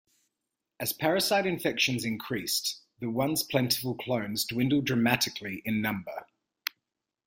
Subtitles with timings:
[0.79, 6.25] As parasite infections increased, the once plentiful clones dwindled dramatically in number.